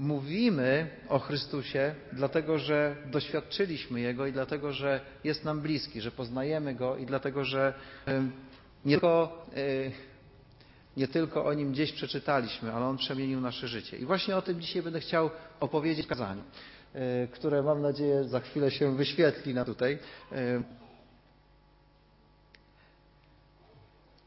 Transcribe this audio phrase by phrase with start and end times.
[0.00, 6.74] mówimy o Chrystusie, dlatego że doświadczyliśmy Jego i dlatego, że jest nam bliski, że poznajemy
[6.74, 7.74] Go i dlatego, że
[8.84, 9.46] nie tylko,
[10.96, 13.96] nie tylko o Nim gdzieś przeczytaliśmy, ale On przemienił nasze życie.
[13.96, 16.42] I właśnie o tym dzisiaj będę chciał opowiedzieć w kazaniu,
[17.32, 19.98] które mam nadzieję za chwilę się wyświetli na tutaj.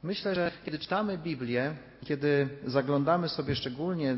[0.04, 1.76] Myślę, że kiedy czytamy Biblię,
[2.06, 4.18] kiedy zaglądamy sobie szczególnie e,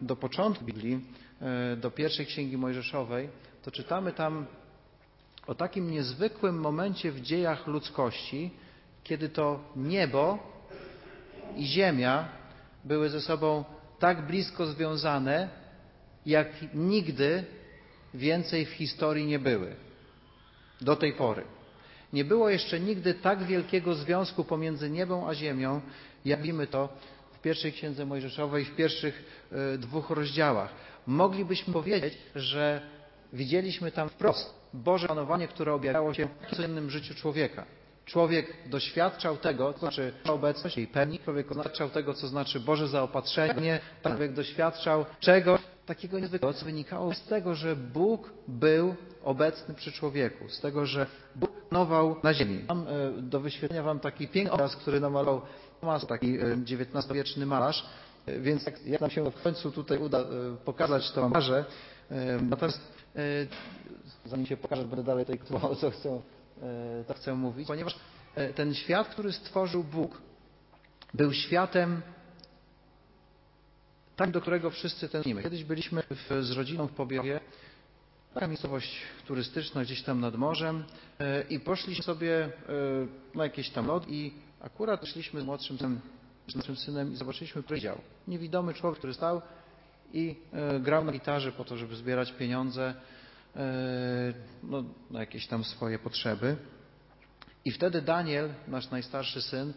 [0.00, 1.00] do początku Biblii,
[1.40, 3.28] e, do pierwszej księgi Mojżeszowej,
[3.62, 4.46] to czytamy tam
[5.46, 8.50] o takim niezwykłym momencie w dziejach ludzkości,
[9.04, 10.38] kiedy to niebo
[11.56, 12.28] i ziemia
[12.84, 13.64] były ze sobą
[13.98, 15.48] tak blisko związane,
[16.26, 17.44] jak nigdy
[18.14, 19.76] więcej w historii nie były
[20.80, 21.55] do tej pory.
[22.12, 25.80] Nie było jeszcze nigdy tak wielkiego związku pomiędzy niebem a ziemią,
[26.24, 26.88] jak widzimy to
[27.32, 30.70] w pierwszej księdze Mojżeszowej, w pierwszych e, dwóch rozdziałach.
[31.06, 32.80] Moglibyśmy powiedzieć, że
[33.32, 37.64] widzieliśmy tam wprost Boże panowanie, które objawiało się w codziennym życiu człowieka.
[38.04, 41.18] Człowiek doświadczał tego, co znaczy obecność i pełni.
[41.18, 43.80] Człowiek doświadczał tego, co znaczy Boże zaopatrzenie.
[44.02, 50.48] Człowiek doświadczał czegoś takiego niezwykłego, co wynikało z tego, że Bóg był obecny przy człowieku,
[50.48, 52.64] z tego, że Bóg panował na ziemi.
[52.68, 55.42] Mam e, do wyświetlenia Wam taki piękny obraz, który namalował
[55.80, 57.86] Thomas, taki XIX-wieczny e, malarz,
[58.26, 60.24] e, więc jak, jak nam się w końcu tutaj uda
[60.64, 61.64] pokazać to marzę,
[62.42, 62.80] natomiast
[64.24, 65.40] zanim się pokaże, będę dalej tutaj
[65.80, 66.20] co chcę,
[67.06, 67.96] to chcę mówić, ponieważ
[68.54, 70.22] ten świat, który stworzył Bóg,
[71.14, 72.02] był światem
[74.16, 75.42] tak, do którego wszyscy tęsknimy.
[75.42, 77.40] Kiedyś byliśmy w, z rodziną w Pobiewie,
[78.34, 80.84] taka miejscowość turystyczna gdzieś tam nad morzem
[81.18, 82.50] e, i poszliśmy sobie e,
[83.34, 86.00] na jakieś tam lot i akurat szliśmy z młodszym synem,
[86.48, 88.00] z naszym synem i zobaczyliśmy przydział.
[88.28, 89.42] Niewidomy człowiek, który stał
[90.12, 92.94] i e, grał na gitarze po to, żeby zbierać pieniądze
[94.62, 96.56] no, na jakieś tam swoje potrzeby.
[97.64, 99.72] I wtedy Daniel, nasz najstarszy syn,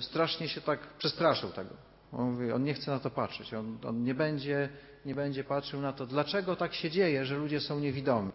[0.00, 1.74] strasznie się tak przestraszył tego.
[2.18, 3.54] On mówi, on nie chce na to patrzeć.
[3.54, 4.68] On, on nie, będzie,
[5.06, 8.32] nie będzie patrzył na to, dlaczego tak się dzieje, że ludzie są niewidomi.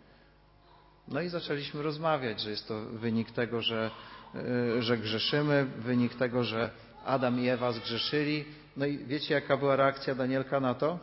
[1.08, 3.92] No i zaczęliśmy rozmawiać, że jest to wynik tego, że,
[4.36, 6.72] e, że grzeszymy, wynik tego, że
[7.06, 8.46] Adam i Ewa zgrzeszyli.
[8.78, 11.00] No i wiecie, jaka była reakcja Danielka na to?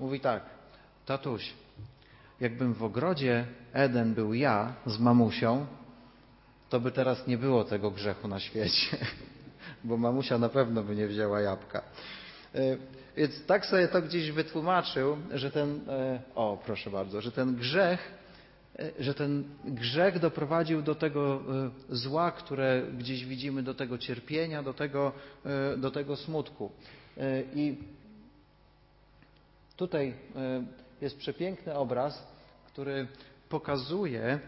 [0.00, 0.42] Mówi tak,
[1.06, 1.52] tatuś,
[2.40, 5.66] jakbym w ogrodzie Eden był ja z mamusią,
[6.68, 8.96] to by teraz nie było tego grzechu na świecie,
[9.84, 11.82] bo mamusia na pewno by nie wzięła jabłka.
[12.54, 12.76] E,
[13.16, 18.12] więc tak sobie to gdzieś wytłumaczył, że ten, e, o proszę bardzo, że ten grzech,
[18.78, 21.42] e, że ten grzech doprowadził do tego
[21.88, 25.12] zła, które gdzieś widzimy, do tego cierpienia, do tego,
[25.76, 26.70] do tego smutku.
[27.54, 27.76] I
[29.76, 30.14] tutaj
[31.00, 32.26] jest przepiękny obraz,
[32.66, 33.06] który
[33.48, 34.40] pokazuje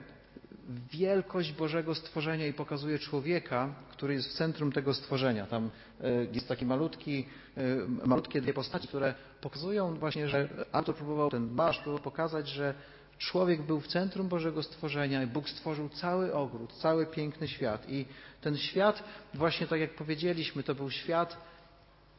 [0.93, 5.47] wielkość Bożego stworzenia i pokazuje człowieka, który jest w centrum tego stworzenia.
[5.47, 11.31] Tam e, jest takie malutki, e, malutkie dwie postaci, które pokazują właśnie, że autor próbował,
[11.31, 12.75] ten Basz próbował pokazać, że
[13.19, 17.87] człowiek był w centrum Bożego stworzenia i Bóg stworzył cały ogród, cały piękny świat.
[17.89, 18.07] I
[18.41, 21.37] ten świat, właśnie tak jak powiedzieliśmy, to był świat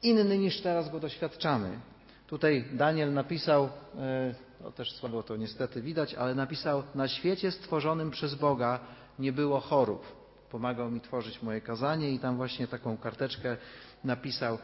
[0.04, 1.80] inny niż teraz go doświadczamy.
[2.28, 8.12] Tutaj Daniel napisał, e, no też słabo to niestety widać, ale napisał: Na świecie stworzonym
[8.12, 8.80] przez Boga
[9.20, 10.06] nie było chorób.
[10.52, 13.58] Pomagał mi tworzyć moje kazanie i tam właśnie taką karteczkę
[14.04, 14.58] napisał.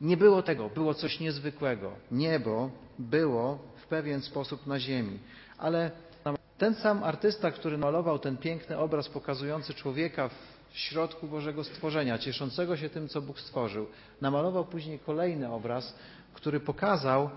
[0.00, 1.92] Nie było tego, było coś niezwykłego.
[2.10, 5.18] Niebo było w pewien sposób na ziemi.
[5.58, 5.90] Ale
[6.58, 12.76] ten sam artysta, który malował ten piękny obraz pokazujący człowieka w środku Bożego stworzenia, cieszącego
[12.76, 13.86] się tym, co Bóg stworzył,
[14.20, 15.94] namalował później kolejny obraz,
[16.34, 17.30] który pokazał,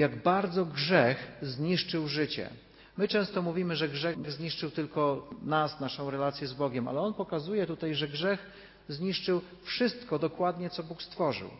[0.00, 2.50] jak bardzo grzech zniszczył życie.
[2.96, 7.66] My często mówimy, że grzech zniszczył tylko nas, naszą relację z Bogiem, ale on pokazuje
[7.66, 8.46] tutaj, że grzech
[8.88, 11.50] zniszczył wszystko dokładnie, co Bóg stworzył.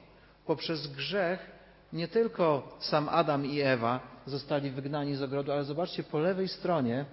[0.46, 1.50] Poprzez grzech
[1.92, 7.04] nie tylko sam Adam i Ewa zostali wygnani z ogrodu, ale zobaczcie, po lewej stronie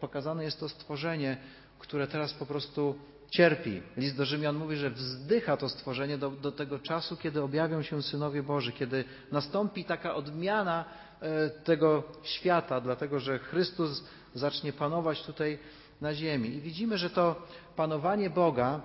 [0.00, 1.36] pokazane jest to stworzenie,
[1.78, 2.98] które teraz po prostu
[3.34, 3.82] cierpi.
[3.96, 8.02] List do Rzymian mówi, że wzdycha to stworzenie do, do tego czasu, kiedy objawią się
[8.02, 10.84] synowie Boży, kiedy nastąpi taka odmiana
[11.20, 14.04] e, tego świata, dlatego że Chrystus
[14.34, 15.58] zacznie panować tutaj
[16.00, 16.48] na ziemi.
[16.48, 17.42] I widzimy, że to
[17.76, 18.80] panowanie Boga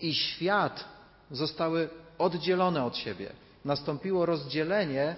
[0.00, 0.84] i świat
[1.30, 1.88] zostały
[2.18, 3.32] oddzielone od siebie.
[3.64, 5.16] Nastąpiło rozdzielenie,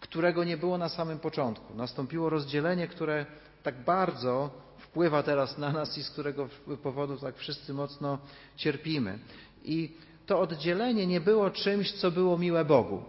[0.00, 1.74] którego nie było na samym początku.
[1.74, 3.26] Nastąpiło rozdzielenie, które
[3.62, 4.50] tak bardzo
[4.96, 6.48] wpływa teraz na nas i z którego
[6.82, 8.18] powodu tak wszyscy mocno
[8.56, 9.18] cierpimy.
[9.64, 9.92] I
[10.26, 13.02] to oddzielenie nie było czymś, co było miłe Bogu.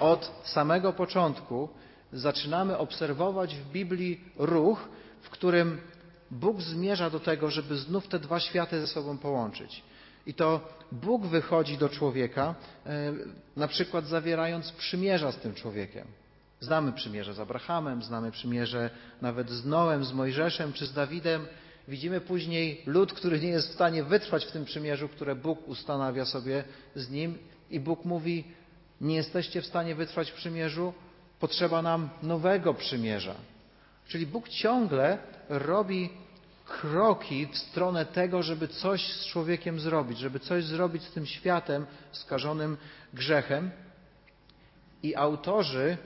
[0.00, 1.68] od samego początku
[2.12, 4.88] zaczynamy obserwować w Biblii ruch,
[5.22, 5.80] w którym
[6.30, 9.82] Bóg zmierza do tego, żeby znów te dwa światy ze sobą połączyć.
[10.26, 10.60] I to
[10.92, 12.54] Bóg wychodzi do człowieka,
[12.86, 13.12] e,
[13.56, 16.06] na przykład zawierając przymierza z tym człowiekiem.
[16.62, 18.90] Znamy przymierze z Abrahamem, znamy przymierze
[19.22, 21.46] nawet z Noem, z Mojżeszem czy z Dawidem.
[21.88, 26.24] Widzimy później lud, który nie jest w stanie wytrwać w tym przymierzu, które Bóg ustanawia
[26.24, 26.64] sobie
[26.94, 27.38] z nim
[27.70, 28.44] i Bóg mówi,
[29.00, 30.92] nie jesteście w stanie wytrwać w przymierzu,
[31.40, 33.34] potrzeba nam nowego przymierza.
[34.08, 35.18] Czyli Bóg ciągle
[35.48, 36.10] robi
[36.66, 41.86] kroki w stronę tego, żeby coś z człowiekiem zrobić, żeby coś zrobić z tym światem
[42.12, 42.76] skażonym
[43.14, 43.70] grzechem.
[45.02, 45.96] I autorzy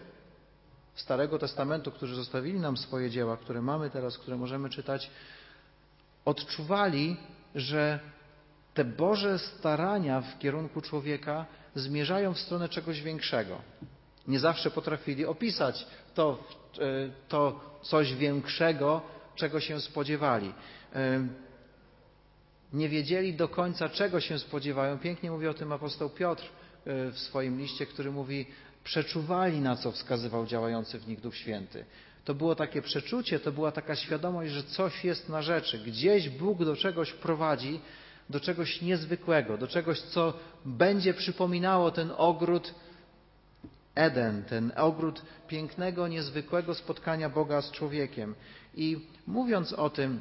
[0.97, 5.11] Starego Testamentu, którzy zostawili nam swoje dzieła, które mamy teraz, które możemy czytać,
[6.25, 7.17] odczuwali,
[7.55, 8.01] że
[8.75, 13.61] te Boże starania w kierunku człowieka zmierzają w stronę czegoś większego.
[14.29, 16.45] Nie zawsze potrafili opisać to,
[16.79, 19.03] e, to coś większego,
[19.35, 20.53] czego się spodziewali.
[20.95, 21.27] E,
[22.73, 24.99] nie wiedzieli do końca, czego się spodziewają.
[24.99, 28.47] Pięknie mówi o tym apostoł Piotr e, w swoim liście, który mówi,
[28.87, 31.85] przeczuwali, na co wskazywał działający w nich Duch Święty.
[32.25, 35.79] To było takie przeczucie, to była taka świadomość, że coś jest na rzeczy.
[35.79, 37.81] Gdzieś Bóg do czegoś prowadzi,
[38.31, 40.33] do czegoś niezwykłego, do czegoś, co
[40.65, 42.75] będzie przypominało ten ogród
[43.95, 48.35] Eden, ten ogród pięknego, niezwykłego spotkania Boga z człowiekiem.
[48.75, 50.21] I mówiąc o tym,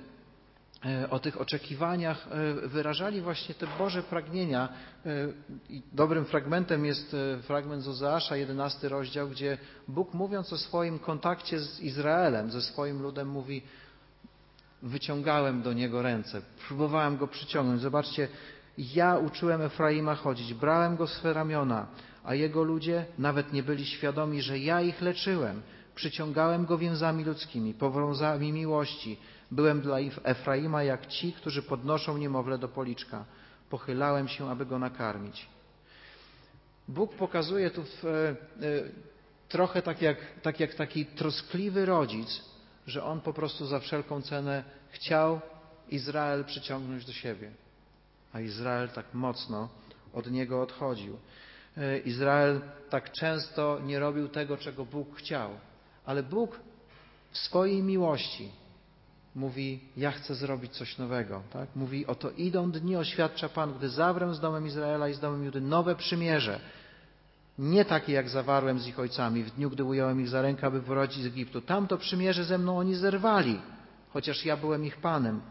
[1.09, 4.69] o tych oczekiwaniach, e, wyrażali właśnie te Boże pragnienia.
[5.05, 5.09] E,
[5.69, 9.57] I dobrym fragmentem jest fragment z Ozeasza, 11 rozdział, gdzie
[9.87, 13.61] Bóg mówiąc o swoim kontakcie z Izraelem, ze swoim ludem, mówi
[14.81, 17.81] wyciągałem do niego ręce, próbowałem go przyciągnąć.
[17.81, 18.27] Zobaczcie,
[18.77, 21.87] ja uczyłem Efraima chodzić, brałem go w swe ramiona,
[22.23, 25.61] a jego ludzie nawet nie byli świadomi, że ja ich leczyłem.
[25.95, 29.17] Przyciągałem go więzami ludzkimi, powrozami miłości.
[29.51, 33.25] Byłem dla Efraima jak ci, którzy podnoszą niemowlę do policzka.
[33.69, 35.47] Pochylałem się, aby go nakarmić.
[36.87, 38.35] Bóg pokazuje tu w, e, e,
[39.49, 42.41] trochę tak jak, tak jak taki troskliwy rodzic,
[42.87, 45.39] że on po prostu za wszelką cenę chciał
[45.89, 47.51] Izrael przyciągnąć do siebie,
[48.33, 49.69] a Izrael tak mocno
[50.13, 51.17] od niego odchodził.
[51.77, 55.49] E, Izrael tak często nie robił tego, czego Bóg chciał,
[56.05, 56.59] ale Bóg
[57.31, 58.49] w swojej miłości
[59.35, 61.41] mówi: Ja chcę zrobić coś nowego.
[61.53, 61.69] Tak?
[61.75, 65.61] Mówi: Oto idą dni, oświadcza Pan, gdy zawrę z domem Izraela i z domem Judy
[65.61, 66.59] nowe przymierze
[67.59, 70.79] nie takie, jak zawarłem z ich ojcami w dniu, gdy ująłem ich za rękę, aby
[70.79, 71.61] wyprowadzić z Egiptu.
[71.61, 73.61] Tamto przymierze ze mną oni zerwali,
[74.13, 75.41] chociaż ja byłem ich Panem.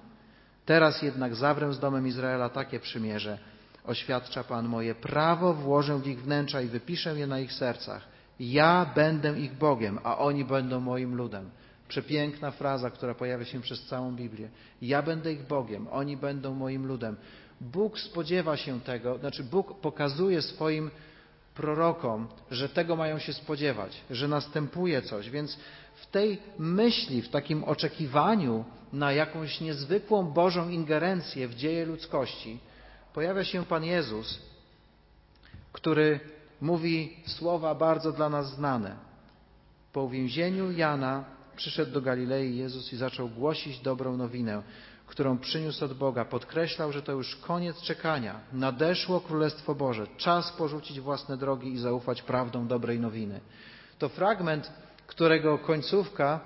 [0.66, 3.38] Teraz jednak zawrę z domem Izraela takie przymierze.
[3.84, 8.13] Oświadcza Pan moje prawo, włożę w ich wnętrza i wypiszę je na ich sercach.
[8.40, 11.50] Ja będę ich Bogiem, a oni będą moim ludem.
[11.88, 14.48] Przepiękna fraza, która pojawia się przez całą Biblię.
[14.82, 17.16] Ja będę ich Bogiem, oni będą moim ludem.
[17.60, 20.90] Bóg spodziewa się tego, znaczy Bóg pokazuje swoim
[21.54, 25.30] prorokom, że tego mają się spodziewać, że następuje coś.
[25.30, 25.58] Więc
[25.94, 32.58] w tej myśli, w takim oczekiwaniu na jakąś niezwykłą Bożą ingerencję w dzieje ludzkości,
[33.14, 34.38] pojawia się Pan Jezus,
[35.72, 36.20] który
[36.60, 38.96] mówi słowa bardzo dla nas znane.
[39.92, 41.25] Po uwięzieniu Jana
[41.56, 44.62] przyszedł do Galilei Jezus i zaczął głosić dobrą nowinę
[45.06, 48.40] którą przyniósł od Boga, podkreślał, że to już koniec czekania.
[48.52, 50.06] Nadeszło Królestwo Boże.
[50.16, 53.40] Czas porzucić własne drogi i zaufać prawdą dobrej nowiny.
[53.99, 54.73] To fragment,
[55.06, 56.40] którego końcówka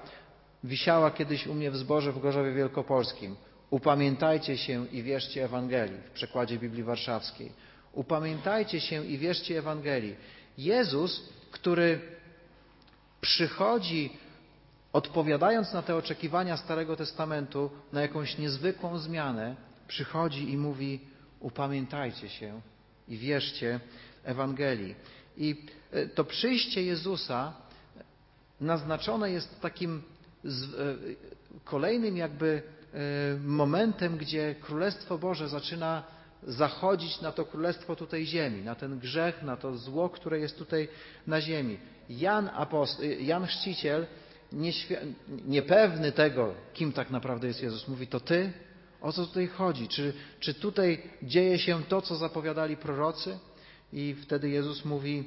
[0.64, 3.36] wisiała kiedyś u mnie w zborze w Gorzowie Wielkopolskim.
[3.70, 7.52] Upamiętajcie się i wierzcie Ewangelii w przekładzie Biblii Warszawskiej.
[7.92, 10.16] Upamiętajcie się i wierzcie Ewangelii.
[10.58, 12.00] Jezus, który
[13.20, 14.10] przychodzi
[14.92, 19.56] odpowiadając na te oczekiwania Starego Testamentu, na jakąś niezwykłą zmianę,
[19.88, 21.00] przychodzi i mówi:
[21.40, 22.60] Upamiętajcie się
[23.08, 23.80] i wierzcie
[24.24, 24.94] Ewangelii.
[25.36, 25.56] I
[25.92, 27.52] e, to przyjście Jezusa
[28.60, 30.02] naznaczone jest takim
[30.44, 30.48] e,
[31.64, 32.62] kolejnym jakby
[32.94, 32.98] e,
[33.44, 36.02] momentem, gdzie Królestwo Boże zaczyna
[36.42, 40.88] zachodzić na to królestwo tutaj ziemi, na ten grzech, na to zło, które jest tutaj
[41.26, 41.78] na ziemi.
[42.08, 44.06] Jan, apost- Jan Chrzciciel
[45.46, 48.52] niepewny tego, kim tak naprawdę jest Jezus, mówi: To ty?
[49.00, 49.88] O co tutaj chodzi?
[49.88, 53.38] Czy, czy tutaj dzieje się to, co zapowiadali prorocy?
[53.92, 55.24] I wtedy Jezus mówi: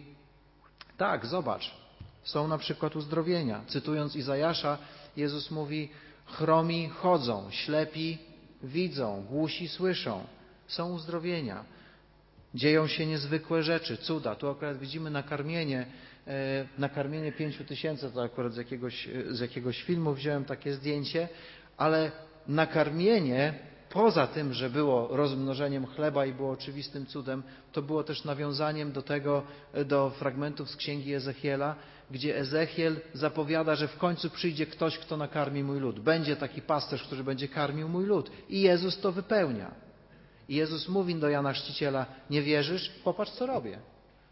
[0.98, 1.76] Tak, zobacz.
[2.24, 3.62] Są na przykład uzdrowienia.
[3.68, 4.78] Cytując Izajasza,
[5.18, 5.90] Jezus mówi:
[6.26, 8.18] Chromi chodzą, ślepi
[8.64, 10.24] widzą, głusi słyszą.
[10.72, 11.66] Są uzdrowienia.
[12.56, 14.36] Dzieją się niezwykłe rzeczy, cuda.
[14.36, 15.86] Tu akurat widzimy nakarmienie,
[16.78, 21.30] nakarmienie pięciu tysięcy, to akurat z jakiegoś, z jakiegoś filmu wziąłem takie zdjęcie,
[21.78, 22.12] ale
[22.48, 23.54] nakarmienie
[23.90, 29.02] poza tym, że było rozmnożeniem chleba i było oczywistym cudem, to było też nawiązaniem do
[29.02, 29.44] tego,
[29.86, 31.76] do fragmentów z księgi Ezechiela,
[32.12, 36.00] gdzie Ezechiel zapowiada, że w końcu przyjdzie ktoś, kto nakarmi mój lud.
[36.00, 38.32] Będzie taki pasterz, który będzie karmił mój lud.
[38.50, 39.91] I Jezus to wypełnia.
[40.52, 42.90] I Jezus mówi do Jana Chrzciciela, nie wierzysz?
[43.04, 43.80] Popatrz, co robię.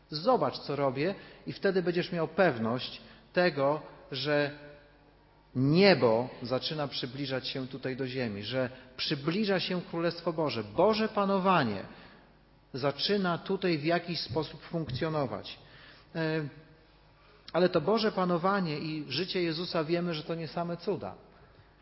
[0.10, 1.16] Zobacz, co robię
[1.48, 3.02] i wtedy będziesz miał pewność
[3.34, 4.52] tego, że
[5.56, 10.64] niebo zaczyna przybliżać się tutaj do ziemi, że przybliża się Królestwo Boże.
[10.64, 11.84] Boże panowanie
[12.74, 15.60] zaczyna tutaj w jakiś sposób funkcjonować.
[16.16, 16.48] E,
[17.54, 21.16] ale to Boże panowanie i życie Jezusa wiemy, że to nie same cuda.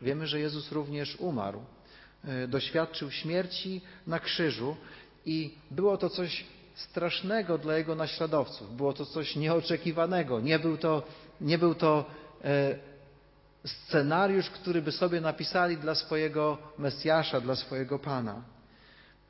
[0.00, 1.60] Wiemy, że Jezus również umarł,
[2.48, 4.76] doświadczył śmierci na krzyżu
[5.26, 6.44] i było to coś
[6.74, 8.76] strasznego dla Jego naśladowców.
[8.76, 10.40] Było to coś nieoczekiwanego.
[10.40, 11.02] Nie był to,
[11.40, 12.04] nie był to
[12.44, 12.78] e,
[13.64, 18.42] scenariusz, który by sobie napisali dla swojego Mesjasza, dla swojego Pana.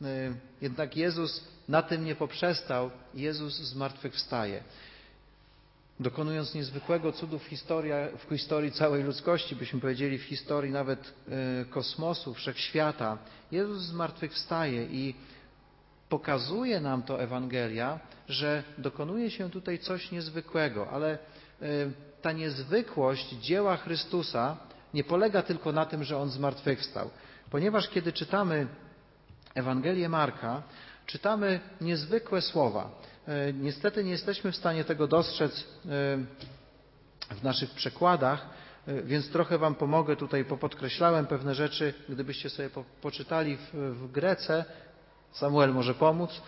[0.03, 2.91] E, jednak Jezus na tym nie poprzestał.
[3.15, 4.63] Jezus zmartwychwstaje.
[6.01, 11.65] Dokonując niezwykłego cudu w historii, w historii całej ludzkości, byśmy powiedzieli w historii nawet e,
[11.65, 13.19] kosmosu, wszechświata,
[13.53, 15.15] Jezus zmartwychwstaje i
[16.09, 21.67] pokazuje nam to Ewangelia, że dokonuje się tutaj coś niezwykłego, ale e,
[22.23, 24.57] ta niezwykłość dzieła Chrystusa
[24.95, 27.11] nie polega tylko na tym, że On zmartwychwstał.
[27.51, 28.67] Ponieważ kiedy czytamy
[29.55, 30.63] Ewangelię Marka,
[31.07, 32.91] czytamy niezwykłe słowa.
[33.29, 35.65] E, niestety nie jesteśmy w stanie tego dostrzec e,
[37.35, 38.47] w naszych przekładach,
[39.05, 44.65] więc trochę Wam pomogę tutaj, popodkreślałem pewne rzeczy, gdybyście sobie po, poczytali w, w Grece,
[45.33, 46.43] Samuel może pomóc,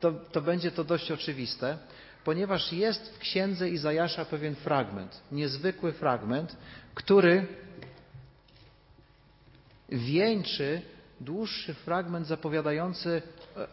[0.00, 1.78] to, to będzie to dość oczywiste,
[2.24, 6.56] ponieważ jest w księdze Izajasza pewien fragment, niezwykły fragment,
[6.94, 7.46] który
[9.88, 10.82] wieńczy
[11.24, 13.22] dłuższy fragment zapowiadający,
[13.56, 13.66] e,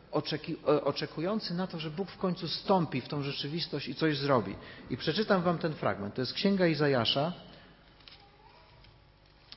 [0.68, 4.56] e, oczekujący na to, że Bóg w końcu stąpi w tą rzeczywistość i coś zrobi.
[4.90, 6.16] I przeczytam Wam ten fragment.
[6.16, 7.34] To jest Księga Izajasza,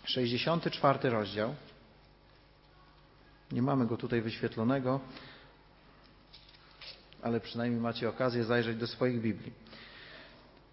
[0.04, 1.54] 64 rozdział.
[3.52, 5.00] Nie mamy go tutaj wyświetlonego,
[7.22, 9.52] ale przynajmniej macie okazję zajrzeć do swoich Biblii.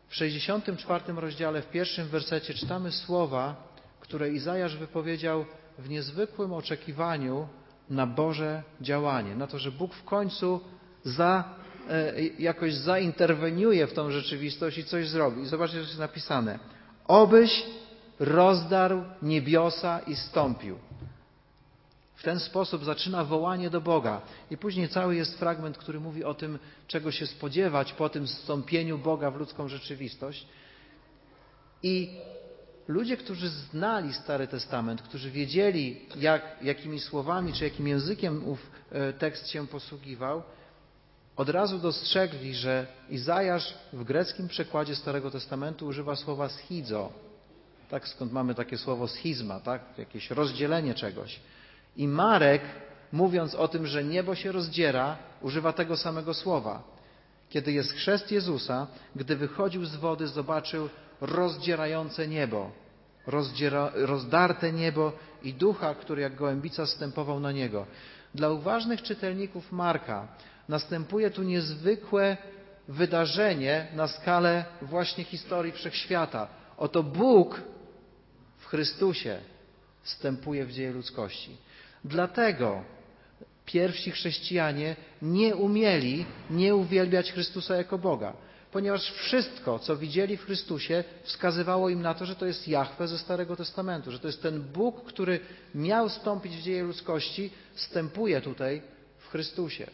[0.09, 3.55] W 64 rozdziale, w pierwszym wersecie czytamy słowa,
[3.99, 5.45] które Izajasz wypowiedział
[5.81, 7.47] w niezwykłym oczekiwaniu
[7.89, 10.59] na Boże działanie, na to, że Bóg w końcu
[11.03, 11.43] za,
[11.89, 15.41] e, jakoś zainterweniuje w tą rzeczywistość i coś zrobi.
[15.41, 16.59] I zobaczcie, co jest napisane.
[17.07, 17.63] Obyś
[18.19, 20.77] rozdarł niebiosa i stąpił.
[22.15, 24.21] W ten sposób zaczyna wołanie do Boga.
[24.51, 28.97] I później cały jest fragment, który mówi o tym, czego się spodziewać po tym zstąpieniu
[28.97, 30.47] Boga w ludzką rzeczywistość.
[31.83, 32.09] I
[32.91, 39.13] ludzie, którzy znali Stary Testament, którzy wiedzieli, jak, jakimi słowami czy jakim językiem ów e,
[39.13, 40.43] tekst się posługiwał,
[41.35, 47.09] od razu dostrzegli, że Izajasz w greckim przekładzie Starego Testamentu używa słowa schizo.
[47.89, 49.81] Tak, skąd mamy takie słowo schizma, tak?
[49.97, 51.39] Jakieś rozdzielenie czegoś.
[51.97, 52.61] I Marek,
[53.11, 56.83] mówiąc o tym, że niebo się rozdziera, używa tego samego słowa.
[57.49, 60.89] Kiedy jest chrzest Jezusa, gdy wychodził z wody, zobaczył
[61.21, 62.71] rozdzierające niebo,
[63.27, 65.13] rozdziera, rozdarte niebo
[65.43, 67.85] i ducha, który jak gołębica stępował na niego.
[68.35, 70.27] Dla uważnych czytelników Marka
[70.69, 72.37] następuje tu niezwykłe
[72.87, 76.47] wydarzenie na skalę właśnie historii wszechświata.
[76.77, 77.61] Oto Bóg
[78.57, 79.37] w Chrystusie
[80.01, 81.57] wstępuje w dzieje ludzkości.
[82.03, 82.83] Dlatego
[83.65, 88.33] pierwsi chrześcijanie nie umieli nie uwielbiać Chrystusa jako Boga,
[88.71, 93.17] ponieważ wszystko, co widzieli w Chrystusie, wskazywało im na to, że to jest Jahwe ze
[93.17, 95.39] Starego Testamentu, że to jest ten Bóg, który
[95.75, 98.81] miał stąpić w dzieje ludzkości, wstępuje tutaj
[99.17, 99.87] w Chrystusie.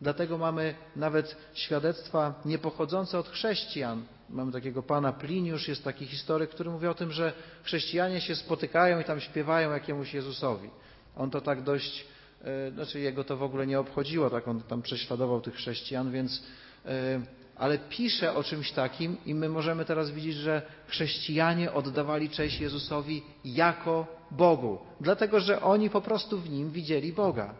[0.00, 4.04] Dlatego mamy nawet świadectwa niepochodzące od chrześcijan.
[4.30, 9.00] Mamy takiego pana Pliniusz, jest taki historyk, który mówi o tym, że chrześcijanie się spotykają
[9.00, 10.70] i tam śpiewają jakiemuś Jezusowi.
[11.16, 12.06] On to tak dość,
[12.44, 16.42] e, znaczy jego to w ogóle nie obchodziło, tak on tam prześladował tych chrześcijan, więc,
[16.86, 17.20] e,
[17.56, 23.22] ale pisze o czymś takim i my możemy teraz widzieć, że chrześcijanie oddawali cześć Jezusowi
[23.44, 27.54] jako Bogu, dlatego że oni po prostu w nim widzieli Boga.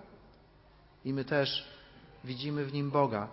[1.04, 1.64] I my też
[2.24, 3.28] widzimy w nim Boga.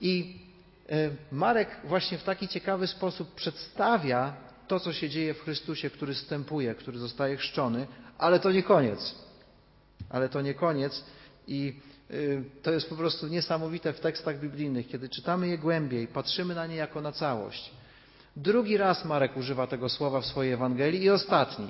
[0.00, 0.40] I
[0.88, 4.34] e, Marek właśnie w taki ciekawy sposób przedstawia
[4.68, 7.86] to, co się dzieje w Chrystusie, który stępuje, który zostaje chrzczony,
[8.18, 9.22] ale to nie koniec
[10.12, 11.04] ale to nie koniec.
[11.46, 11.80] I
[12.10, 16.66] y, to jest po prostu niesamowite w tekstach biblijnych, kiedy czytamy je głębiej, patrzymy na
[16.66, 17.70] nie jako na całość.
[18.36, 21.68] Drugi raz Marek używa tego słowa w swojej Ewangelii i ostatni.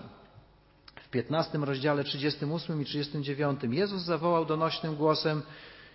[1.03, 5.43] W 15 rozdziale 38 i 39 Jezus zawołał donośnym głosem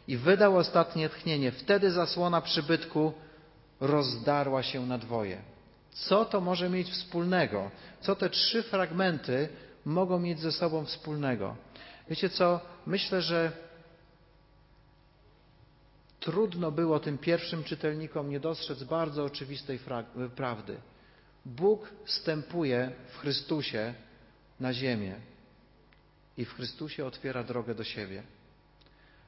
[0.08, 1.52] i wydał ostatnie tchnienie.
[1.52, 3.14] Wtedy zasłona przybytku
[3.82, 5.42] rozdarła się na dwoje.
[5.92, 7.72] Co to może mieć wspólnego?
[8.02, 9.50] Co te trzy fragmenty
[9.86, 11.56] mogą mieć ze sobą wspólnego?
[12.10, 12.60] Wiecie co?
[12.86, 13.52] Myślę, że
[16.20, 19.80] trudno było tym pierwszym czytelnikom nie dostrzec bardzo oczywistej
[20.36, 20.78] prawdy.
[21.46, 23.94] Bóg wstępuje w Chrystusie
[24.60, 25.16] na ziemię
[26.38, 28.24] i w Chrystusie otwiera drogę do siebie.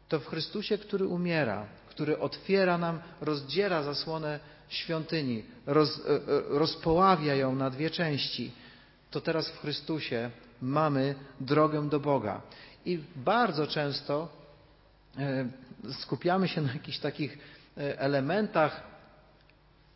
[0.09, 6.19] To w Chrystusie, który umiera, który otwiera nam, rozdziera zasłonę świątyni, roz, e, e,
[6.49, 8.51] rozpoławia ją na dwie części,
[9.11, 10.31] to teraz w Chrystusie
[10.61, 12.41] mamy drogę do Boga.
[12.85, 14.38] I bardzo często e,
[16.01, 17.37] skupiamy się na jakichś takich
[17.75, 18.89] elementach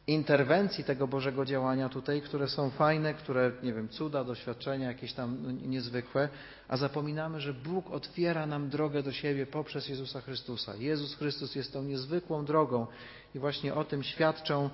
[0.07, 5.37] interwencji tego Bożego działania tutaj, które są fajne, które, nie wiem, cuda, doświadczenia jakieś tam
[5.41, 6.29] no, niezwykłe,
[6.67, 10.75] a zapominamy, że Bóg otwiera nam drogę do siebie poprzez Jezusa Chrystusa.
[10.75, 12.87] Jezus Chrystus jest tą niezwykłą drogą
[13.35, 14.69] i właśnie o tym świadczą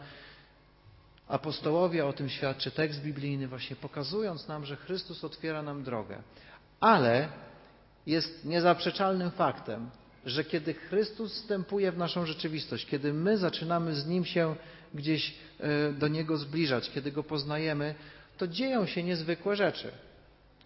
[1.28, 6.22] apostołowie, o tym świadczy tekst biblijny, właśnie pokazując nam, że Chrystus otwiera nam drogę.
[6.80, 7.30] Ale
[8.06, 9.90] jest niezaprzeczalnym faktem,
[10.26, 14.56] że kiedy Chrystus wstępuje w naszą rzeczywistość, kiedy my zaczynamy z Nim się
[14.94, 17.96] gdzieś e, do Niego zbliżać, kiedy Go poznajemy,
[18.38, 19.92] to dzieją się niezwykłe rzeczy.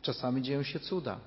[0.01, 1.19] Czasami dzieją się cuda.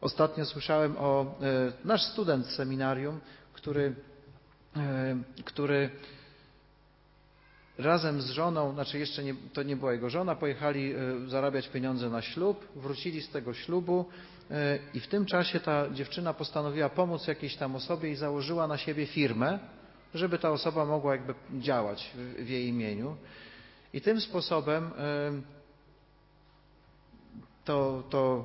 [0.00, 3.20] Ostatnio słyszałem o e, nasz student z seminarium,
[3.52, 3.94] który,
[4.76, 5.90] e, który
[7.78, 10.94] razem z żoną, znaczy jeszcze nie, to nie była jego żona, pojechali
[11.26, 14.04] zarabiać pieniądze na ślub, wrócili z tego ślubu
[14.94, 19.06] i w tym czasie ta dziewczyna postanowiła pomóc jakiejś tam osobie i założyła na siebie
[19.06, 19.58] firmę,
[20.14, 23.16] żeby ta osoba mogła jakby działać w jej imieniu.
[23.92, 24.90] I tym sposobem
[27.64, 28.44] to, to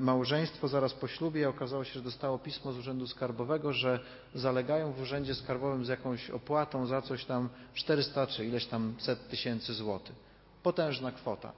[0.00, 4.00] małżeństwo zaraz po ślubie okazało się, że dostało pismo z Urzędu Skarbowego, że
[4.34, 9.28] zalegają w Urzędzie Skarbowym z jakąś opłatą za coś tam 400 czy ileś tam set
[9.28, 10.16] tysięcy złotych.
[10.62, 11.52] Potężna kwota.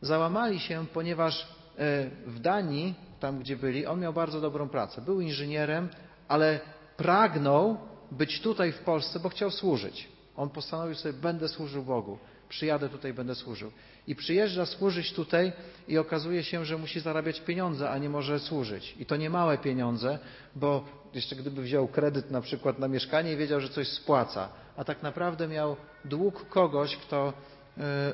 [0.00, 5.00] Załamali się, ponieważ e, w Danii, tam gdzie byli, on miał bardzo dobrą pracę.
[5.00, 5.88] Był inżynierem,
[6.28, 6.60] ale
[6.96, 7.76] pragnął
[8.10, 10.08] być tutaj w Polsce, bo chciał służyć.
[10.36, 12.18] On postanowił sobie, będę służył Bogu,
[12.52, 13.72] przyjadę tutaj, będę służył.
[14.06, 15.52] I przyjeżdża służyć tutaj
[15.88, 18.94] i okazuje się, że musi zarabiać pieniądze, a nie może służyć.
[18.98, 20.18] I to nie małe pieniądze,
[20.56, 20.84] bo
[21.14, 25.02] jeszcze gdyby wziął kredyt na przykład na mieszkanie i wiedział, że coś spłaca, a tak
[25.02, 27.32] naprawdę miał dług kogoś, kto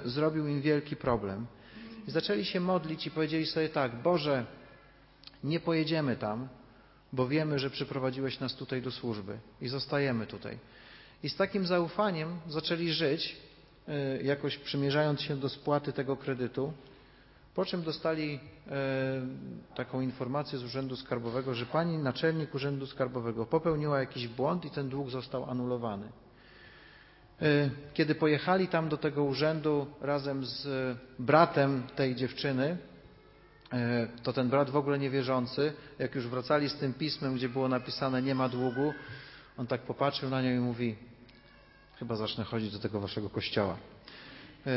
[0.04, 1.46] y, zrobił im wielki problem.
[2.08, 4.46] I zaczęli się modlić i powiedzieli sobie tak, Boże,
[5.44, 6.48] nie pojedziemy tam,
[7.12, 10.58] bo wiemy, że przyprowadziłeś nas tutaj do służby i zostajemy tutaj.
[11.22, 13.47] I z takim zaufaniem zaczęli żyć,
[14.22, 16.72] jakoś przymierzając się do spłaty tego kredytu,
[17.54, 18.70] po czym dostali e,
[19.74, 24.88] taką informację z Urzędu Skarbowego, że pani naczelnik Urzędu Skarbowego popełniła jakiś błąd i ten
[24.88, 26.06] dług został anulowany.
[27.42, 30.68] E, kiedy pojechali tam do tego urzędu razem z
[31.18, 32.78] bratem tej dziewczyny,
[33.72, 37.68] E, to ten brat w ogóle niewierzący, jak już wracali z tym pismem, gdzie było
[37.68, 38.94] napisane nie ma długu,
[39.56, 40.96] on tak popatrzył na nią i mówi,
[41.98, 43.76] chyba zacznę chodzić do tego waszego kościoła.
[44.66, 44.70] E,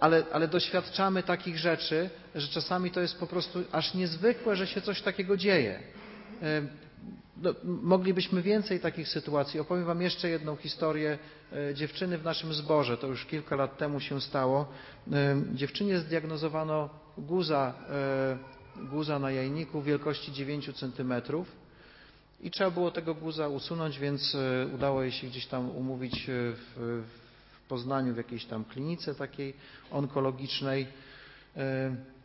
[0.00, 4.80] ale, ale doświadczamy takich rzeczy, że czasami to jest po prostu aż niezwykłe, że się
[4.80, 5.80] coś takiego dzieje.
[6.42, 6.62] E,
[7.42, 9.60] no, moglibyśmy więcej takich sytuacji.
[9.60, 11.18] Opowiem Wam jeszcze jedną historię
[11.74, 12.96] dziewczyny w naszym zborze.
[12.96, 14.68] To już kilka lat temu się stało.
[15.54, 21.12] Dziewczynie zdiagnozowano guza, e, guza na jajniku wielkości 9 cm
[22.42, 26.32] i trzeba było tego guza usunąć, więc e, udało jej się gdzieś tam umówić e,
[26.32, 27.02] w,
[27.64, 29.54] w Poznaniu w jakiejś tam klinice takiej
[29.90, 30.86] onkologicznej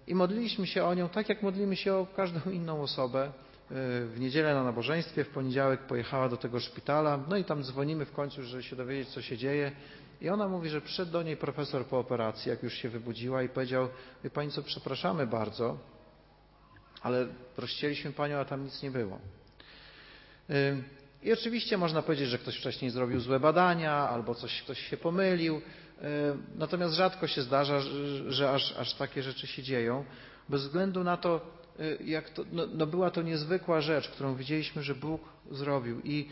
[0.08, 3.32] i modliliśmy się o nią tak, jak modlimy się o każdą inną osobę.
[3.70, 8.12] W niedzielę na nabożeństwie, w poniedziałek pojechała do tego szpitala, no i tam dzwonimy w
[8.12, 9.72] końcu, żeby się dowiedzieć, co się dzieje.
[10.22, 13.50] I ona mówi, że przyszedł do niej profesor po operacji, jak już się wybudziła i
[13.50, 13.88] powiedział,
[14.24, 15.78] wie Pani co, przepraszamy bardzo,
[17.02, 19.20] ale rozścieliśmy Panią, a tam nic nie było.
[21.24, 25.62] I oczywiście można powiedzieć, że ktoś wcześniej zrobił złe badania albo coś, ktoś się pomylił,
[26.56, 27.80] natomiast rzadko się zdarza,
[28.28, 30.06] że aż, aż takie rzeczy się dzieją,
[30.50, 31.42] bez względu na to,
[32.06, 36.02] jak to, no, no była to niezwykła rzecz, którą widzieliśmy, że Bóg zrobił.
[36.04, 36.30] I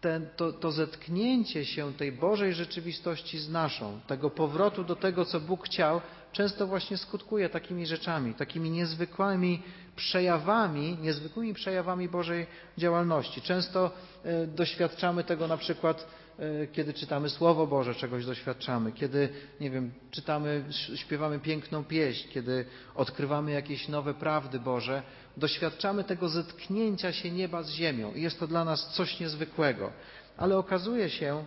[0.00, 5.40] ten, to, to zetknięcie się tej Bożej rzeczywistości z naszą, tego powrotu do tego, co
[5.40, 6.00] Bóg chciał,
[6.34, 9.62] często właśnie skutkuje takimi rzeczami, takimi niezwykłymi
[9.96, 12.46] przejawami, niezwykłymi przejawami Bożej
[12.78, 13.42] działalności.
[13.42, 13.90] Często
[14.24, 16.06] e, doświadczamy tego na przykład,
[16.38, 19.28] e, kiedy czytamy Słowo Boże, czegoś doświadczamy, kiedy,
[19.60, 25.02] nie wiem, czytamy, śpiewamy piękną pieśń, kiedy odkrywamy jakieś nowe prawdy Boże,
[25.36, 29.92] doświadczamy tego zetknięcia się nieba z ziemią i jest to dla nas coś niezwykłego.
[30.36, 31.44] Ale okazuje się,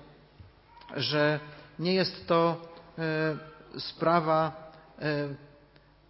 [0.95, 1.39] że
[1.79, 2.61] nie jest to
[2.97, 4.66] e, sprawa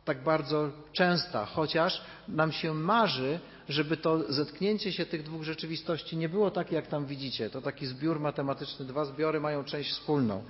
[0.06, 6.30] tak bardzo częsta, chociaż nam się marzy, żeby to zetknięcie się tych dwóch rzeczywistości nie
[6.30, 7.50] było takie, jak tam widzicie.
[7.50, 10.44] To taki zbiór matematyczny, dwa zbiory mają część wspólną.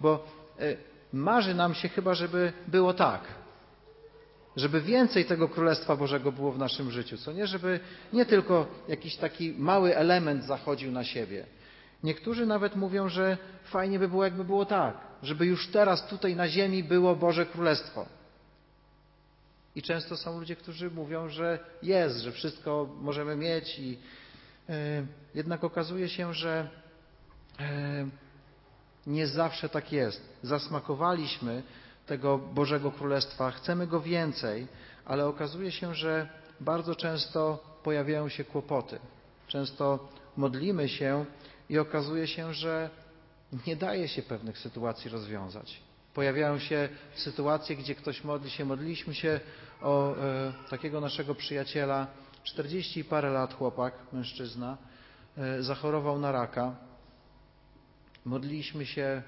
[0.00, 0.26] Bo
[0.60, 0.76] e,
[1.12, 3.20] marzy nam się chyba, żeby było tak.
[4.56, 7.46] Żeby więcej tego Królestwa Bożego było w naszym życiu, co nie?
[7.46, 7.80] Żeby
[8.12, 11.46] nie tylko jakiś taki mały element zachodził na siebie.
[12.02, 16.48] Niektórzy nawet mówią, że fajnie by było, jakby było tak, żeby już teraz tutaj na
[16.48, 18.06] ziemi było Boże Królestwo.
[19.74, 23.98] I często są ludzie, którzy mówią, że jest, że wszystko możemy mieć i
[24.68, 26.68] e, jednak okazuje się, że
[27.60, 28.06] e,
[29.06, 30.38] nie zawsze tak jest.
[30.42, 31.62] Zasmakowaliśmy
[32.06, 34.66] tego Bożego Królestwa, chcemy go więcej,
[35.04, 36.28] ale okazuje się, że
[36.60, 38.98] bardzo często pojawiają się kłopoty.
[39.46, 41.24] Często modlimy się
[41.70, 42.90] i okazuje się, że
[43.66, 45.80] nie daje się pewnych sytuacji rozwiązać.
[46.14, 48.64] Pojawiają się sytuacje, gdzie ktoś modli się.
[48.64, 49.40] Modliliśmy się
[49.82, 52.06] o e, takiego naszego przyjaciela,
[52.44, 54.78] 40 i parę lat chłopak, mężczyzna,
[55.38, 56.76] e, zachorował na raka.
[58.24, 59.22] Modliliśmy się e,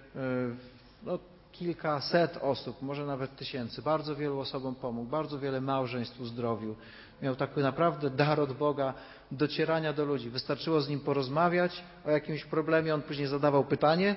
[1.02, 1.18] no,
[1.52, 3.83] kilkaset osób, może nawet tysięcy.
[3.83, 6.76] Bardzo wielu osobom pomógł, bardzo wiele małżeństw uzdrowił.
[7.22, 8.94] Miał taki naprawdę dar od Boga
[9.30, 10.30] docierania do ludzi.
[10.30, 14.16] Wystarczyło z nim porozmawiać o jakimś problemie, on później zadawał pytanie,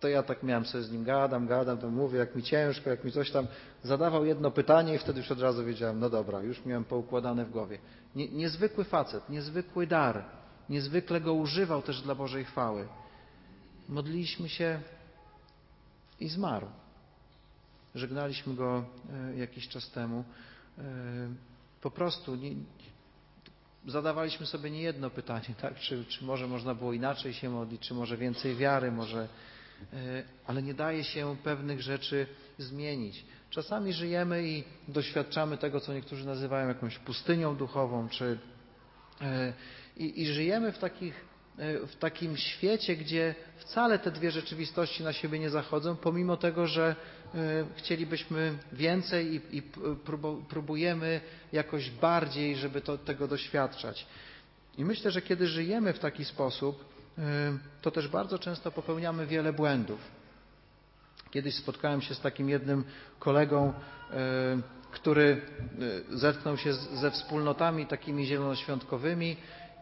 [0.00, 3.04] to ja tak miałem sobie z nim gadam, gadam, to mówię, jak mi ciężko, jak
[3.04, 3.46] mi coś tam.
[3.82, 7.50] Zadawał jedno pytanie i wtedy już od razu wiedziałem, no dobra, już miałem poukładane w
[7.50, 7.78] głowie.
[8.16, 10.24] Nie, niezwykły facet, niezwykły dar,
[10.68, 12.88] niezwykle go używał też dla Bożej chwały.
[13.88, 14.80] Modliliśmy się
[16.20, 16.66] i zmarł.
[17.94, 20.24] Żegnaliśmy go e, jakiś czas temu.
[21.80, 22.50] Po prostu nie,
[23.86, 25.78] zadawaliśmy sobie nie jedno pytanie, tak?
[25.78, 29.28] czy, czy może można było inaczej się modlić, czy może więcej wiary, może
[29.92, 32.26] E, ale nie daje się pewnych rzeczy
[32.58, 33.24] zmienić.
[33.50, 38.38] Czasami żyjemy i doświadczamy tego, co niektórzy nazywają jakąś pustynią duchową, czy
[39.20, 39.52] e,
[39.96, 41.24] i, i żyjemy w, takich,
[41.86, 46.96] w takim świecie, gdzie wcale te dwie rzeczywistości na siebie nie zachodzą, pomimo tego, że
[47.76, 49.62] chcielibyśmy więcej i, i
[50.48, 51.20] próbujemy
[51.52, 54.06] jakoś bardziej, żeby to, tego doświadczać.
[54.78, 56.84] I myślę, że kiedy żyjemy w taki sposób,
[57.82, 60.00] to też bardzo często popełniamy wiele błędów.
[61.30, 62.84] Kiedyś spotkałem się z takim jednym
[63.18, 63.72] kolegą,
[64.90, 65.40] który
[66.10, 69.36] zetknął się ze wspólnotami takimi zielonoświątkowymi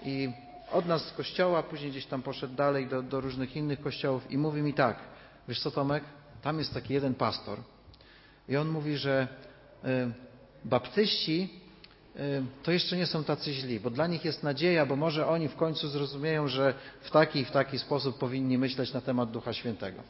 [0.05, 0.31] i
[0.73, 4.39] od nas z kościoła, później gdzieś tam poszedł dalej do, do różnych innych kościołów i
[4.39, 4.99] mówi mi tak,
[5.49, 6.05] wiesz co Tomek,
[6.43, 7.59] tam jest taki jeden pastor
[8.49, 9.29] i on mówi, że
[10.65, 11.49] baptyści
[12.63, 15.57] to jeszcze nie są tacy źli, bo dla nich jest nadzieja, bo może oni w
[15.57, 20.03] końcu zrozumieją, że w taki i w taki sposób powinni myśleć na temat Ducha Świętego.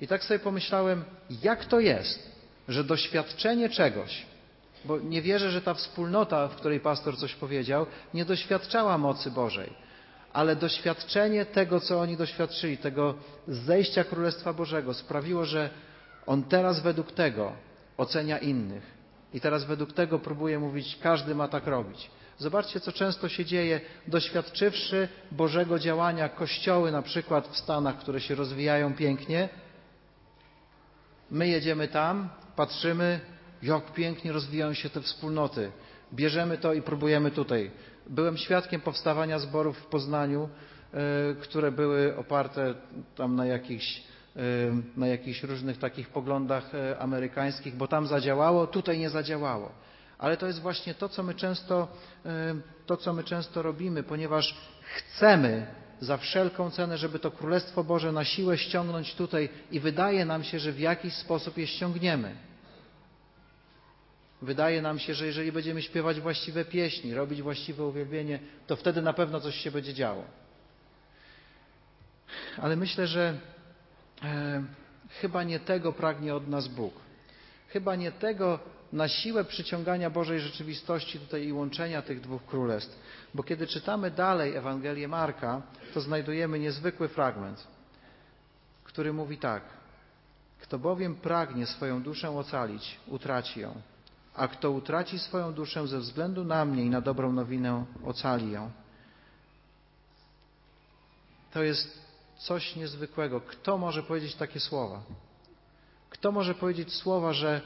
[0.00, 1.04] I tak sobie pomyślałem,
[1.42, 2.30] jak to jest,
[2.68, 4.26] że doświadczenie czegoś,
[4.84, 9.72] bo nie wierzę, że ta wspólnota, w której pastor coś powiedział, nie doświadczała mocy Bożej,
[10.34, 13.14] ale doświadczenie tego, co oni doświadczyli, tego
[13.48, 15.70] zejścia Królestwa Bożego sprawiło, że
[16.26, 17.52] on teraz według tego
[17.96, 18.82] ocenia innych
[19.34, 22.10] i teraz według tego próbuję mówić, każdy ma tak robić.
[22.38, 28.34] Zobaczcie, co często się dzieje, doświadczywszy Bożego działania, kościoły na przykład w Stanach, które się
[28.34, 29.48] rozwijają pięknie,
[31.30, 33.20] my jedziemy tam, patrzymy,
[33.62, 35.72] jak pięknie rozwijają się te wspólnoty.
[36.14, 37.70] Bierzemy to i próbujemy tutaj.
[38.06, 40.48] Byłem świadkiem powstawania zborów w Poznaniu,
[40.94, 40.98] e,
[41.34, 42.74] które były oparte
[43.16, 44.02] tam na jakichś
[44.96, 49.72] na jakichś różnych takich poglądach e, amerykańskich, bo tam zadziałało, tutaj nie zadziałało.
[50.18, 51.88] Ale to jest właśnie to, co my często,
[52.86, 54.56] to, co my często robimy, ponieważ
[54.96, 55.66] chcemy
[56.00, 60.58] za wszelką cenę, żeby to Królestwo Boże na siłę ściągnąć tutaj i wydaje nam się,
[60.58, 62.34] że w jakiś sposób je ściągniemy.
[64.44, 69.12] Wydaje nam się, że jeżeli będziemy śpiewać właściwe pieśni, robić właściwe uwielbienie, to wtedy na
[69.12, 70.24] pewno coś się będzie działo.
[72.58, 73.38] Ale myślę, że
[74.22, 74.64] e,
[75.20, 76.94] chyba nie tego pragnie od nas Bóg.
[77.68, 78.58] Chyba nie tego
[78.92, 82.98] na siłę przyciągania Bożej rzeczywistości tutaj i łączenia tych dwóch królestw.
[83.34, 85.62] Bo kiedy czytamy dalej Ewangelię Marka,
[85.94, 87.66] to znajdujemy niezwykły fragment,
[88.84, 89.62] który mówi tak.
[90.60, 93.74] Kto bowiem pragnie swoją duszę ocalić, utraci ją,
[94.34, 98.70] a kto utraci swoją duszę ze względu na mnie i na dobrą nowinę, ocali ją.
[101.52, 101.98] To jest
[102.38, 103.40] coś niezwykłego.
[103.40, 105.02] Kto może powiedzieć takie słowa?
[106.10, 107.60] Kto może powiedzieć słowa, że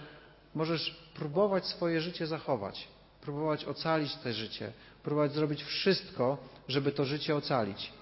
[0.54, 2.88] możesz próbować swoje życie zachować,
[3.20, 7.92] próbować ocalić te życie, próbować zrobić wszystko, żeby to życie ocalić.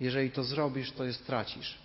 [0.00, 1.81] Jeżeli to zrobisz, to je stracisz.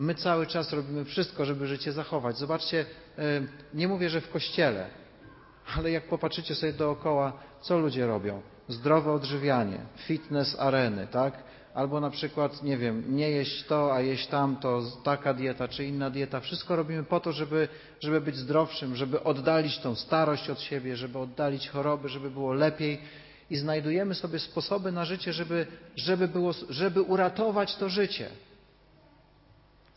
[0.00, 2.38] My cały czas robimy wszystko, żeby życie zachować.
[2.38, 2.86] Zobaczcie,
[3.18, 3.42] e,
[3.74, 4.86] nie mówię, że w kościele,
[5.76, 8.42] ale jak popatrzycie sobie dookoła, co ludzie robią?
[8.68, 11.42] Zdrowe odżywianie, fitness areny, tak?
[11.74, 16.10] Albo na przykład, nie wiem, nie jeść to, a jeść tamto, taka dieta czy inna
[16.10, 16.40] dieta.
[16.40, 17.68] Wszystko robimy po to, żeby,
[18.00, 23.00] żeby być zdrowszym, żeby oddalić tą starość od siebie, żeby oddalić choroby, żeby było lepiej.
[23.50, 28.30] I znajdujemy sobie sposoby na życie, żeby, żeby, było, żeby uratować to życie.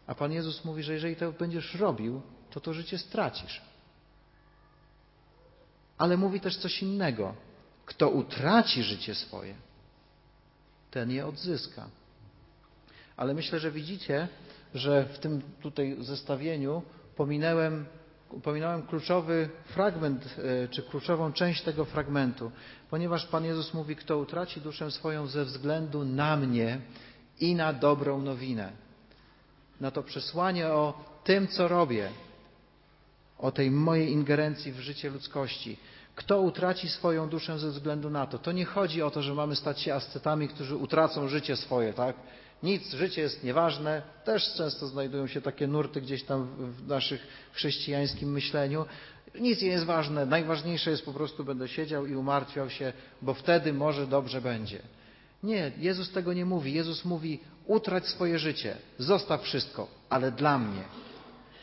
[0.07, 3.61] A Pan Jezus mówi, że jeżeli to będziesz robił, to to życie stracisz.
[5.97, 7.35] Ale mówi też coś innego.
[7.85, 9.55] Kto utraci życie swoje,
[10.91, 11.89] ten je odzyska.
[13.17, 14.27] Ale myślę, że widzicie,
[14.73, 16.81] że w tym tutaj zestawieniu
[17.15, 17.85] pominąłem,
[18.43, 22.51] pominąłem kluczowy fragment, e, czy kluczową część tego fragmentu,
[22.89, 26.81] ponieważ Pan Jezus mówi, kto utraci duszę swoją ze względu na mnie
[27.39, 28.83] i na dobrą nowinę.
[29.83, 30.93] Na to przesłanie o
[31.23, 32.09] tym, co robię,
[33.37, 35.77] o tej mojej ingerencji w życie ludzkości.
[36.15, 38.37] Kto utraci swoją duszę ze względu na to?
[38.37, 42.15] To nie chodzi o to, że mamy stać się ascetami, którzy utracą życie swoje, tak?
[42.63, 44.01] Nic, życie jest nieważne.
[44.25, 48.85] Też często znajdują się takie nurty gdzieś tam w naszych chrześcijańskim myśleniu.
[49.39, 50.25] Nic nie jest ważne.
[50.25, 54.79] Najważniejsze jest po prostu będę siedział i umartwiał się, bo wtedy może dobrze będzie.
[55.43, 56.73] Nie, Jezus tego nie mówi.
[56.73, 60.83] Jezus mówi utrać swoje życie, zostaw wszystko, ale dla mnie.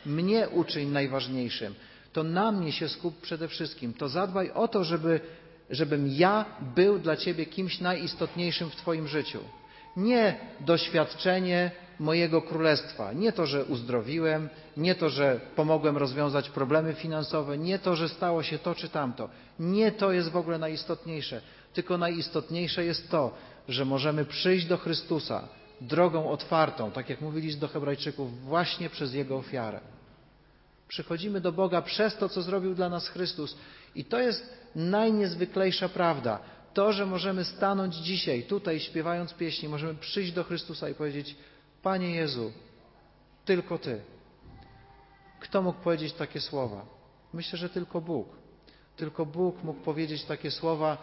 [0.05, 1.75] Mnie uczyń najważniejszym
[2.13, 3.93] to na mnie się skup przede wszystkim.
[3.93, 5.19] To zadbaj o to, żeby,
[5.69, 9.39] żebym ja był dla Ciebie kimś najistotniejszym w Twoim życiu.
[9.97, 17.57] Nie doświadczenie mojego królestwa, nie to, że uzdrowiłem, nie to, że pomogłem rozwiązać problemy finansowe,
[17.57, 19.29] nie to, że stało się to czy tamto.
[19.59, 21.41] Nie to jest w ogóle najistotniejsze,
[21.73, 23.33] tylko najistotniejsze jest to,
[23.69, 25.47] że możemy przyjść do Chrystusa
[25.81, 29.79] drogą otwartą, tak jak mówili do Hebrajczyków, właśnie przez Jego ofiarę.
[30.87, 33.57] Przychodzimy do Boga przez to, co zrobił dla nas Chrystus.
[33.95, 36.39] I to jest najniezwyklejsza prawda.
[36.73, 41.35] To, że możemy stanąć dzisiaj, tutaj śpiewając pieśni, możemy przyjść do Chrystusa i powiedzieć:
[41.81, 42.51] Panie Jezu,
[43.45, 44.01] tylko Ty.
[45.39, 46.85] Kto mógł powiedzieć takie słowa?
[47.33, 48.27] Myślę, że tylko Bóg.
[48.97, 50.97] Tylko Bóg mógł powiedzieć takie słowa,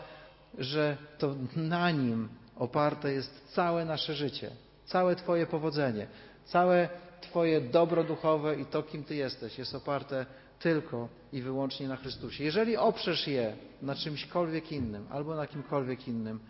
[0.59, 4.51] że to na Nim oparte jest całe nasze życie,
[4.89, 6.07] całe Twoje powodzenie,
[6.45, 6.89] całe
[7.21, 10.27] Twoje dobro duchowe i to, kim Ty jesteś, jest oparte
[10.59, 12.45] tylko i wyłącznie na Chrystusie.
[12.45, 16.41] Jeżeli oprzesz je na czymśkolwiek innym albo na kimkolwiek innym,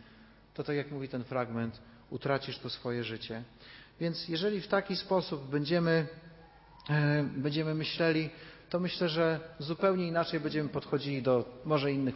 [0.55, 3.43] to tak jak mówi ten fragment, utracisz to swoje życie.
[4.01, 6.07] Więc jeżeli w taki sposób będziemy,
[6.91, 8.31] e, będziemy myśleli,
[8.71, 12.15] to myślę, że zupełnie inaczej będziemy podchodzili do może innych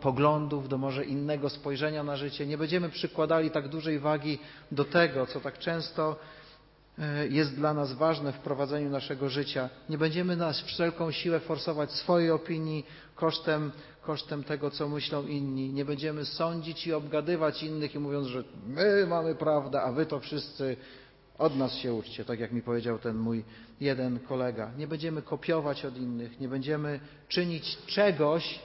[0.00, 2.46] poglądów, do może innego spojrzenia na życie.
[2.46, 4.38] Nie będziemy przykładali tak dużej wagi
[4.72, 6.16] do tego, co tak często
[6.98, 9.68] E, jest dla nas ważne w prowadzeniu naszego życia.
[9.88, 13.72] Nie będziemy nas wszelką siłę forsować swojej opinii kosztem,
[14.02, 15.72] kosztem tego, co myślą inni.
[15.72, 20.20] Nie będziemy sądzić i obgadywać innych i mówiąc, że my mamy prawdę, a wy to
[20.20, 20.76] wszyscy
[21.38, 23.44] od nas się uczcie, tak jak mi powiedział ten mój
[23.80, 24.70] jeden kolega.
[24.76, 28.60] Nie będziemy kopiować od innych, nie będziemy czynić czegoś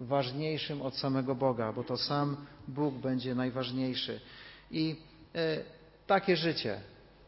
[0.00, 2.36] ważniejszym od samego Boga, bo to sam
[2.68, 4.20] Bóg będzie najważniejszy.
[4.70, 4.96] I
[5.34, 5.58] e,
[6.06, 6.80] takie życie,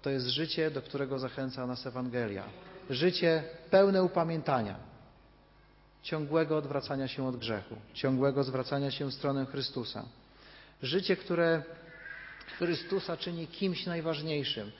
[0.03, 2.45] to jest życie, do którego zachęca nas Ewangelia.
[2.91, 4.77] Życie pełne upamiętania,
[6.03, 10.05] ciągłego odwracania się od grzechu, ciągłego zwracania się w stronę Chrystusa.
[10.83, 11.63] Życie, które
[12.57, 14.73] Chrystusa czyni kimś najważniejszym,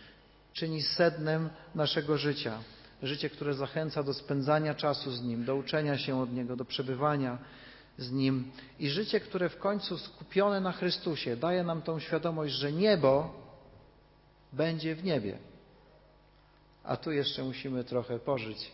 [0.53, 2.59] czyni sednem naszego życia.
[3.03, 7.39] Życie, które zachęca do spędzania czasu z Nim, do uczenia się od Niego, do przebywania
[7.99, 8.51] z Nim.
[8.79, 13.35] I życie, które w końcu skupione na Chrystusie daje nam tą świadomość, że niebo
[14.53, 15.39] będzie w niebie.
[16.85, 18.73] A tu jeszcze musimy trochę pożyć,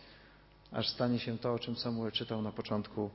[0.72, 3.10] aż stanie się to, o czym Samuel czytał na początku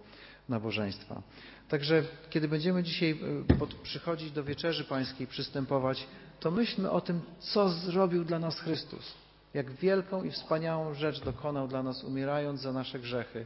[0.50, 1.22] nabożeństwa.
[1.70, 6.08] Także kiedy będziemy dzisiaj e, przychodzić do wieczerzy pańskiej, przystępować,
[6.40, 9.14] to myślmy o tym, co zrobił dla nas Chrystus.
[9.54, 13.46] Jak wielką i wspaniałą rzecz dokonał dla nas, umierając za nasze grzechy.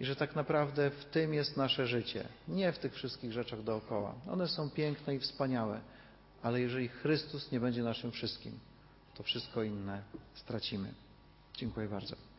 [0.00, 4.14] I że tak naprawdę w tym jest nasze życie, nie w tych wszystkich rzeczach dookoła.
[4.30, 5.80] One są piękne i wspaniałe,
[6.42, 8.58] ale jeżeli Chrystus nie będzie naszym wszystkim,
[9.14, 10.02] to wszystko inne
[10.34, 10.94] stracimy.
[11.56, 12.29] Dziękuję bardzo.